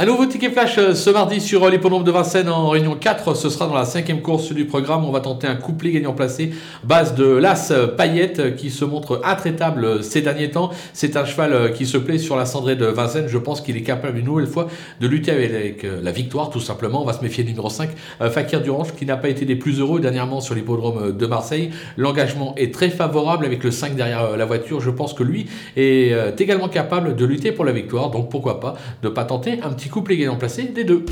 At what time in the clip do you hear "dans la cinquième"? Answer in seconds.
3.66-4.22